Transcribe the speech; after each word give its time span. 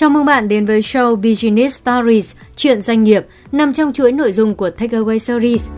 Chào 0.00 0.10
mừng 0.10 0.24
bạn 0.24 0.48
đến 0.48 0.66
với 0.66 0.80
show 0.80 1.16
Business 1.16 1.80
Stories, 1.80 2.34
chuyện 2.56 2.80
doanh 2.82 3.04
nghiệp, 3.04 3.26
nằm 3.52 3.72
trong 3.72 3.92
chuỗi 3.92 4.12
nội 4.12 4.32
dung 4.32 4.54
của 4.54 4.70
Takeaway 4.78 5.18
Series. 5.18 5.70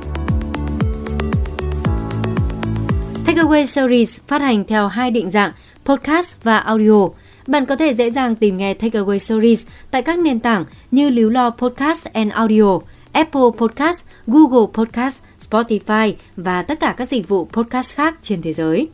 Takeaway 3.27 3.64
Series 3.66 4.21
phát 4.27 4.43
hành 4.43 4.64
theo 4.64 4.88
hai 4.88 5.11
định 5.11 5.30
dạng 5.30 5.53
podcast 5.85 6.36
và 6.43 6.58
audio. 6.58 7.08
Bạn 7.46 7.66
có 7.66 7.77
thể 7.77 7.95
dễ 7.95 8.11
dàng 8.11 8.35
tìm 8.35 8.57
nghe 8.57 8.75
Takeaway 8.75 9.18
Series 9.18 9.62
tại 9.90 10.03
các 10.03 10.18
nền 10.18 10.41
tảng 10.41 10.64
như 10.91 11.11
Líu 11.11 11.30
Lo 11.30 11.50
Podcast 11.50 12.07
and 12.12 12.32
Audio, 12.32 12.79
Apple 13.12 13.50
Podcast, 13.59 14.04
Google 14.27 14.66
Podcast, 14.75 15.20
Spotify 15.41 16.12
và 16.36 16.62
tất 16.62 16.80
cả 16.80 16.95
các 16.96 17.09
dịch 17.09 17.29
vụ 17.29 17.48
podcast 17.52 17.95
khác 17.95 18.14
trên 18.23 18.43
thế 18.43 18.52
giới. 18.52 18.89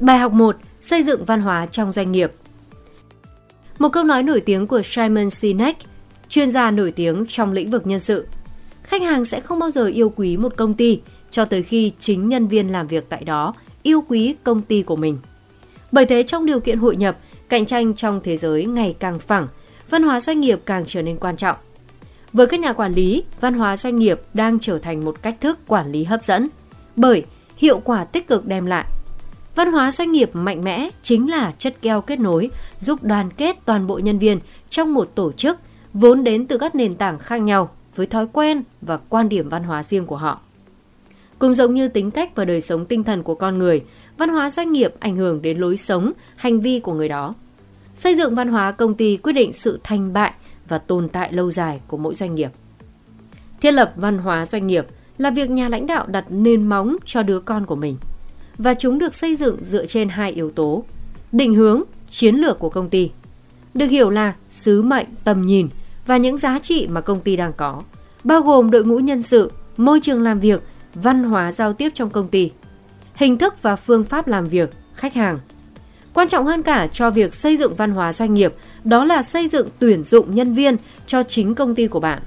Bài 0.00 0.18
học 0.18 0.32
1. 0.32 0.56
Xây 0.80 1.02
dựng 1.02 1.24
văn 1.24 1.40
hóa 1.40 1.66
trong 1.66 1.92
doanh 1.92 2.12
nghiệp 2.12 2.32
Một 3.78 3.88
câu 3.88 4.04
nói 4.04 4.22
nổi 4.22 4.40
tiếng 4.40 4.66
của 4.66 4.82
Simon 4.82 5.30
Sinek, 5.30 5.76
chuyên 6.28 6.50
gia 6.50 6.70
nổi 6.70 6.90
tiếng 6.90 7.24
trong 7.28 7.52
lĩnh 7.52 7.70
vực 7.70 7.86
nhân 7.86 8.00
sự. 8.00 8.26
Khách 8.82 9.02
hàng 9.02 9.24
sẽ 9.24 9.40
không 9.40 9.58
bao 9.58 9.70
giờ 9.70 9.86
yêu 9.86 10.12
quý 10.16 10.36
một 10.36 10.56
công 10.56 10.74
ty 10.74 11.00
cho 11.30 11.44
tới 11.44 11.62
khi 11.62 11.92
chính 11.98 12.28
nhân 12.28 12.48
viên 12.48 12.72
làm 12.72 12.86
việc 12.86 13.04
tại 13.08 13.24
đó 13.24 13.54
yêu 13.82 14.04
quý 14.08 14.34
công 14.44 14.62
ty 14.62 14.82
của 14.82 14.96
mình. 14.96 15.18
Bởi 15.92 16.06
thế 16.06 16.22
trong 16.22 16.46
điều 16.46 16.60
kiện 16.60 16.78
hội 16.78 16.96
nhập, 16.96 17.18
cạnh 17.48 17.66
tranh 17.66 17.94
trong 17.94 18.20
thế 18.24 18.36
giới 18.36 18.64
ngày 18.64 18.96
càng 18.98 19.18
phẳng, 19.18 19.46
văn 19.90 20.02
hóa 20.02 20.20
doanh 20.20 20.40
nghiệp 20.40 20.60
càng 20.64 20.84
trở 20.86 21.02
nên 21.02 21.16
quan 21.16 21.36
trọng. 21.36 21.56
Với 22.32 22.46
các 22.46 22.60
nhà 22.60 22.72
quản 22.72 22.94
lý, 22.94 23.24
văn 23.40 23.54
hóa 23.54 23.76
doanh 23.76 23.98
nghiệp 23.98 24.20
đang 24.34 24.58
trở 24.58 24.78
thành 24.78 25.04
một 25.04 25.22
cách 25.22 25.36
thức 25.40 25.58
quản 25.66 25.92
lý 25.92 26.04
hấp 26.04 26.22
dẫn 26.22 26.48
bởi 26.96 27.24
hiệu 27.56 27.80
quả 27.84 28.04
tích 28.04 28.28
cực 28.28 28.46
đem 28.46 28.66
lại 28.66 28.84
Văn 29.54 29.72
hóa 29.72 29.92
doanh 29.92 30.12
nghiệp 30.12 30.30
mạnh 30.32 30.64
mẽ 30.64 30.90
chính 31.02 31.30
là 31.30 31.52
chất 31.58 31.82
keo 31.82 32.00
kết 32.00 32.20
nối, 32.20 32.50
giúp 32.78 33.02
đoàn 33.02 33.30
kết 33.36 33.56
toàn 33.64 33.86
bộ 33.86 33.98
nhân 33.98 34.18
viên 34.18 34.38
trong 34.70 34.94
một 34.94 35.12
tổ 35.14 35.32
chức 35.32 35.58
vốn 35.94 36.24
đến 36.24 36.46
từ 36.46 36.58
các 36.58 36.74
nền 36.74 36.94
tảng 36.94 37.18
khác 37.18 37.36
nhau 37.36 37.70
với 37.96 38.06
thói 38.06 38.26
quen 38.32 38.62
và 38.80 38.96
quan 38.96 39.28
điểm 39.28 39.48
văn 39.48 39.64
hóa 39.64 39.82
riêng 39.82 40.06
của 40.06 40.16
họ. 40.16 40.40
Cùng 41.38 41.54
giống 41.54 41.74
như 41.74 41.88
tính 41.88 42.10
cách 42.10 42.34
và 42.34 42.44
đời 42.44 42.60
sống 42.60 42.86
tinh 42.86 43.04
thần 43.04 43.22
của 43.22 43.34
con 43.34 43.58
người, 43.58 43.84
văn 44.18 44.28
hóa 44.28 44.50
doanh 44.50 44.72
nghiệp 44.72 44.94
ảnh 45.00 45.16
hưởng 45.16 45.42
đến 45.42 45.58
lối 45.58 45.76
sống, 45.76 46.12
hành 46.36 46.60
vi 46.60 46.80
của 46.80 46.92
người 46.92 47.08
đó. 47.08 47.34
Xây 47.94 48.16
dựng 48.16 48.34
văn 48.34 48.48
hóa 48.48 48.72
công 48.72 48.94
ty 48.94 49.16
quyết 49.16 49.32
định 49.32 49.52
sự 49.52 49.80
thành 49.82 50.12
bại 50.12 50.32
và 50.68 50.78
tồn 50.78 51.08
tại 51.08 51.32
lâu 51.32 51.50
dài 51.50 51.80
của 51.86 51.96
mỗi 51.96 52.14
doanh 52.14 52.34
nghiệp. 52.34 52.50
Thiết 53.60 53.72
lập 53.72 53.92
văn 53.96 54.18
hóa 54.18 54.46
doanh 54.46 54.66
nghiệp 54.66 54.86
là 55.18 55.30
việc 55.30 55.50
nhà 55.50 55.68
lãnh 55.68 55.86
đạo 55.86 56.06
đặt 56.06 56.24
nền 56.28 56.68
móng 56.68 56.96
cho 57.04 57.22
đứa 57.22 57.40
con 57.40 57.66
của 57.66 57.76
mình– 57.76 57.96
và 58.60 58.74
chúng 58.74 58.98
được 58.98 59.14
xây 59.14 59.34
dựng 59.34 59.56
dựa 59.64 59.86
trên 59.86 60.08
hai 60.08 60.32
yếu 60.32 60.50
tố: 60.50 60.84
định 61.32 61.54
hướng, 61.54 61.82
chiến 62.10 62.34
lược 62.34 62.58
của 62.58 62.68
công 62.68 62.90
ty. 62.90 63.10
Được 63.74 63.86
hiểu 63.86 64.10
là 64.10 64.34
sứ 64.48 64.82
mệnh, 64.82 65.06
tầm 65.24 65.46
nhìn 65.46 65.68
và 66.06 66.16
những 66.16 66.38
giá 66.38 66.58
trị 66.58 66.86
mà 66.90 67.00
công 67.00 67.20
ty 67.20 67.36
đang 67.36 67.52
có, 67.52 67.82
bao 68.24 68.42
gồm 68.42 68.70
đội 68.70 68.84
ngũ 68.84 68.98
nhân 68.98 69.22
sự, 69.22 69.52
môi 69.76 70.00
trường 70.00 70.22
làm 70.22 70.40
việc, 70.40 70.62
văn 70.94 71.24
hóa 71.24 71.52
giao 71.52 71.72
tiếp 71.72 71.90
trong 71.94 72.10
công 72.10 72.28
ty, 72.28 72.50
hình 73.14 73.38
thức 73.38 73.62
và 73.62 73.76
phương 73.76 74.04
pháp 74.04 74.28
làm 74.28 74.48
việc, 74.48 74.70
khách 74.94 75.14
hàng. 75.14 75.38
Quan 76.14 76.28
trọng 76.28 76.46
hơn 76.46 76.62
cả 76.62 76.86
cho 76.92 77.10
việc 77.10 77.34
xây 77.34 77.56
dựng 77.56 77.74
văn 77.74 77.90
hóa 77.90 78.12
doanh 78.12 78.34
nghiệp, 78.34 78.54
đó 78.84 79.04
là 79.04 79.22
xây 79.22 79.48
dựng 79.48 79.68
tuyển 79.78 80.02
dụng 80.02 80.34
nhân 80.34 80.54
viên 80.54 80.76
cho 81.06 81.22
chính 81.22 81.54
công 81.54 81.74
ty 81.74 81.86
của 81.86 82.00
bạn. 82.00 82.22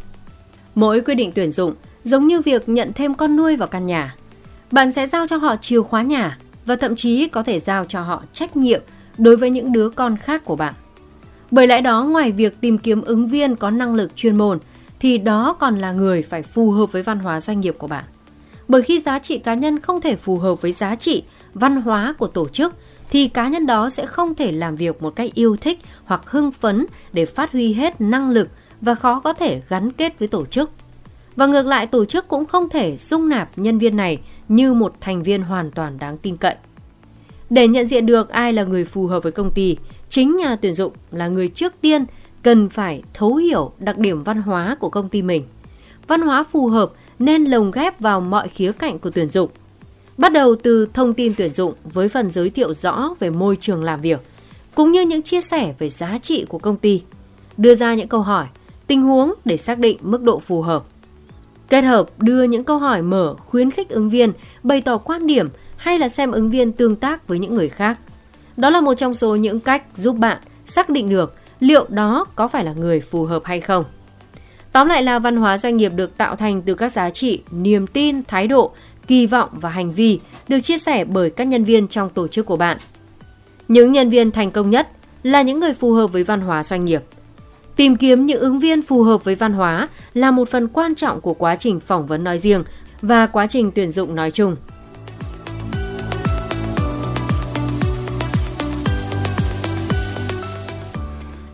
Mỗi 0.75 1.01
quyết 1.01 1.15
định 1.15 1.31
tuyển 1.35 1.51
dụng 1.51 1.73
giống 2.03 2.27
như 2.27 2.41
việc 2.41 2.69
nhận 2.69 2.91
thêm 2.95 3.13
con 3.13 3.35
nuôi 3.35 3.55
vào 3.55 3.67
căn 3.67 3.87
nhà 3.87 4.15
bạn 4.73 4.91
sẽ 4.91 5.07
giao 5.07 5.27
cho 5.27 5.37
họ 5.37 5.55
chìa 5.55 5.81
khóa 5.81 6.01
nhà 6.01 6.37
và 6.65 6.75
thậm 6.75 6.95
chí 6.95 7.27
có 7.27 7.43
thể 7.43 7.59
giao 7.59 7.85
cho 7.85 8.01
họ 8.01 8.23
trách 8.33 8.57
nhiệm 8.57 8.81
đối 9.17 9.35
với 9.35 9.49
những 9.49 9.71
đứa 9.71 9.89
con 9.89 10.17
khác 10.17 10.45
của 10.45 10.55
bạn. 10.55 10.73
Bởi 11.51 11.67
lẽ 11.67 11.81
đó, 11.81 12.03
ngoài 12.03 12.31
việc 12.31 12.61
tìm 12.61 12.77
kiếm 12.77 13.01
ứng 13.01 13.27
viên 13.27 13.55
có 13.55 13.69
năng 13.69 13.95
lực 13.95 14.15
chuyên 14.15 14.37
môn, 14.37 14.59
thì 14.99 15.17
đó 15.17 15.55
còn 15.59 15.77
là 15.77 15.91
người 15.91 16.23
phải 16.23 16.43
phù 16.43 16.71
hợp 16.71 16.91
với 16.91 17.03
văn 17.03 17.19
hóa 17.19 17.41
doanh 17.41 17.61
nghiệp 17.61 17.75
của 17.77 17.87
bạn. 17.87 18.03
Bởi 18.67 18.81
khi 18.81 18.99
giá 18.99 19.19
trị 19.19 19.37
cá 19.37 19.53
nhân 19.53 19.79
không 19.79 20.01
thể 20.01 20.15
phù 20.15 20.37
hợp 20.37 20.61
với 20.61 20.71
giá 20.71 20.95
trị 20.95 21.23
văn 21.53 21.75
hóa 21.75 22.13
của 22.17 22.27
tổ 22.27 22.47
chức, 22.47 22.73
thì 23.09 23.27
cá 23.27 23.47
nhân 23.47 23.65
đó 23.65 23.89
sẽ 23.89 24.05
không 24.05 24.35
thể 24.35 24.51
làm 24.51 24.75
việc 24.75 25.01
một 25.01 25.15
cách 25.15 25.33
yêu 25.33 25.57
thích 25.61 25.79
hoặc 26.05 26.21
hưng 26.25 26.51
phấn 26.51 26.85
để 27.13 27.25
phát 27.25 27.51
huy 27.51 27.73
hết 27.73 28.01
năng 28.01 28.29
lực 28.29 28.49
và 28.81 28.95
khó 28.95 29.19
có 29.19 29.33
thể 29.33 29.61
gắn 29.69 29.91
kết 29.91 30.19
với 30.19 30.27
tổ 30.27 30.45
chức. 30.45 30.71
Và 31.35 31.45
ngược 31.45 31.65
lại, 31.65 31.87
tổ 31.87 32.05
chức 32.05 32.27
cũng 32.27 32.45
không 32.45 32.69
thể 32.69 32.97
dung 32.97 33.29
nạp 33.29 33.49
nhân 33.55 33.79
viên 33.79 33.97
này 33.97 34.19
như 34.47 34.73
một 34.73 34.93
thành 35.01 35.23
viên 35.23 35.41
hoàn 35.41 35.71
toàn 35.71 35.97
đáng 35.97 36.17
tin 36.17 36.37
cậy. 36.37 36.55
Để 37.49 37.67
nhận 37.67 37.87
diện 37.87 38.05
được 38.05 38.29
ai 38.29 38.53
là 38.53 38.63
người 38.63 38.85
phù 38.85 39.07
hợp 39.07 39.23
với 39.23 39.31
công 39.31 39.51
ty, 39.51 39.77
chính 40.09 40.37
nhà 40.37 40.55
tuyển 40.55 40.73
dụng 40.73 40.93
là 41.11 41.27
người 41.27 41.47
trước 41.47 41.73
tiên 41.81 42.05
cần 42.43 42.69
phải 42.69 43.03
thấu 43.13 43.35
hiểu 43.35 43.71
đặc 43.79 43.97
điểm 43.97 44.23
văn 44.23 44.41
hóa 44.41 44.77
của 44.79 44.89
công 44.89 45.09
ty 45.09 45.21
mình. 45.21 45.43
Văn 46.07 46.21
hóa 46.21 46.43
phù 46.43 46.67
hợp 46.67 46.91
nên 47.19 47.45
lồng 47.45 47.71
ghép 47.71 47.99
vào 47.99 48.21
mọi 48.21 48.47
khía 48.47 48.71
cạnh 48.71 48.99
của 48.99 49.09
tuyển 49.09 49.29
dụng. 49.29 49.49
Bắt 50.17 50.33
đầu 50.33 50.55
từ 50.55 50.87
thông 50.93 51.13
tin 51.13 51.33
tuyển 51.37 51.53
dụng 51.53 51.73
với 51.83 52.09
phần 52.09 52.31
giới 52.31 52.49
thiệu 52.49 52.73
rõ 52.73 53.15
về 53.19 53.29
môi 53.29 53.55
trường 53.55 53.83
làm 53.83 54.01
việc, 54.01 54.21
cũng 54.75 54.91
như 54.91 55.01
những 55.01 55.21
chia 55.21 55.41
sẻ 55.41 55.73
về 55.79 55.89
giá 55.89 56.19
trị 56.21 56.45
của 56.49 56.59
công 56.59 56.77
ty. 56.77 57.01
Đưa 57.57 57.75
ra 57.75 57.93
những 57.93 58.07
câu 58.07 58.21
hỏi, 58.21 58.45
tình 58.87 59.01
huống 59.01 59.33
để 59.45 59.57
xác 59.57 59.79
định 59.79 59.97
mức 60.01 60.23
độ 60.23 60.39
phù 60.39 60.61
hợp. 60.61 60.83
Kết 61.69 61.81
hợp 61.81 62.07
đưa 62.17 62.43
những 62.43 62.63
câu 62.63 62.77
hỏi 62.77 63.01
mở 63.01 63.35
khuyến 63.37 63.71
khích 63.71 63.89
ứng 63.89 64.09
viên 64.09 64.31
bày 64.63 64.81
tỏ 64.81 64.97
quan 64.97 65.27
điểm 65.27 65.49
hay 65.77 65.99
là 65.99 66.09
xem 66.09 66.31
ứng 66.31 66.49
viên 66.49 66.71
tương 66.71 66.95
tác 66.95 67.27
với 67.27 67.39
những 67.39 67.55
người 67.55 67.69
khác. 67.69 67.97
Đó 68.57 68.69
là 68.69 68.81
một 68.81 68.93
trong 68.93 69.13
số 69.13 69.35
những 69.35 69.59
cách 69.59 69.83
giúp 69.95 70.17
bạn 70.17 70.37
xác 70.65 70.89
định 70.89 71.09
được 71.09 71.35
liệu 71.59 71.85
đó 71.89 72.25
có 72.35 72.47
phải 72.47 72.63
là 72.63 72.73
người 72.73 72.99
phù 72.99 73.25
hợp 73.25 73.43
hay 73.45 73.61
không. 73.61 73.83
Tóm 74.71 74.87
lại 74.87 75.03
là 75.03 75.19
văn 75.19 75.35
hóa 75.35 75.57
doanh 75.57 75.77
nghiệp 75.77 75.91
được 75.95 76.17
tạo 76.17 76.35
thành 76.35 76.61
từ 76.61 76.75
các 76.75 76.93
giá 76.93 77.09
trị, 77.09 77.41
niềm 77.51 77.87
tin, 77.87 78.23
thái 78.23 78.47
độ, 78.47 78.71
kỳ 79.07 79.25
vọng 79.25 79.49
và 79.51 79.69
hành 79.69 79.91
vi 79.91 80.19
được 80.47 80.59
chia 80.61 80.77
sẻ 80.77 81.05
bởi 81.05 81.29
các 81.29 81.43
nhân 81.43 81.63
viên 81.63 81.87
trong 81.87 82.09
tổ 82.09 82.27
chức 82.27 82.45
của 82.45 82.57
bạn. 82.57 82.77
Những 83.67 83.91
nhân 83.91 84.09
viên 84.09 84.31
thành 84.31 84.51
công 84.51 84.69
nhất 84.69 84.89
là 85.23 85.41
những 85.41 85.59
người 85.59 85.73
phù 85.73 85.93
hợp 85.93 86.07
với 86.07 86.23
văn 86.23 86.41
hóa 86.41 86.63
doanh 86.63 86.85
nghiệp. 86.85 87.03
Tìm 87.75 87.95
kiếm 87.95 88.25
những 88.25 88.39
ứng 88.39 88.59
viên 88.59 88.81
phù 88.81 89.03
hợp 89.03 89.23
với 89.23 89.35
văn 89.35 89.53
hóa 89.53 89.87
là 90.13 90.31
một 90.31 90.49
phần 90.49 90.67
quan 90.67 90.95
trọng 90.95 91.21
của 91.21 91.33
quá 91.33 91.55
trình 91.55 91.79
phỏng 91.79 92.07
vấn 92.07 92.23
nói 92.23 92.39
riêng 92.39 92.63
và 93.01 93.27
quá 93.27 93.47
trình 93.47 93.71
tuyển 93.71 93.91
dụng 93.91 94.15
nói 94.15 94.31
chung. 94.31 94.55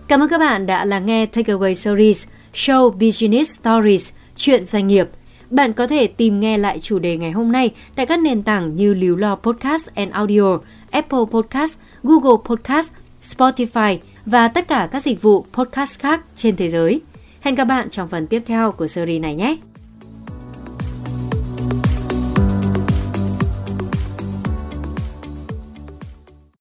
Cảm 0.08 0.22
ơn 0.22 0.30
các 0.30 0.38
bạn 0.38 0.66
đã 0.66 0.86
lắng 0.86 1.06
nghe 1.06 1.26
Takeaway 1.26 1.74
Series 1.74 2.28
Show 2.54 2.92
Business 2.92 3.60
Stories 3.60 4.12
Chuyện 4.36 4.66
doanh 4.66 4.88
nghiệp. 4.88 5.10
Bạn 5.50 5.74
có 5.74 5.88
thể 5.88 6.08
tìm 6.08 6.40
nghe 6.40 6.58
lại 6.58 6.80
chủ 6.82 7.00
đề 7.00 7.18
ngày 7.18 7.32
hôm 7.32 7.52
nay 7.52 7.72
tại 7.96 8.06
các 8.06 8.20
nền 8.20 8.44
tảng 8.44 8.76
như 8.76 8.94
Líu 8.94 9.16
Lo 9.16 9.36
Podcast 9.36 9.88
and 9.96 10.12
Audio, 10.12 10.60
Apple 10.92 11.20
Podcast, 11.32 11.78
Google 12.04 12.38
Podcast, 12.46 12.92
Spotify 13.22 13.98
và 14.30 14.48
tất 14.48 14.68
cả 14.68 14.90
các 14.92 15.04
dịch 15.04 15.22
vụ 15.22 15.46
podcast 15.54 16.00
khác 16.00 16.22
trên 16.36 16.56
thế 16.56 16.70
giới. 16.70 17.02
Hẹn 17.42 17.56
gặp 17.56 17.66
bạn 17.66 17.90
trong 17.90 18.10
phần 18.10 18.28
tiếp 18.28 18.44
theo 18.46 18.72
của 18.72 18.88
series 18.88 19.22
này 19.22 19.36
nhé! 19.36 19.58